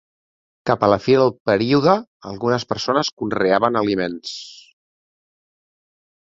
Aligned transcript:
Cap 0.69 0.85
a 0.87 0.87
la 0.93 0.97
fi 1.07 1.17
del 1.23 1.29
període, 1.49 1.93
algunes 2.31 2.67
persones 2.73 3.13
conreaven 3.23 3.81
alimentes. 3.85 4.35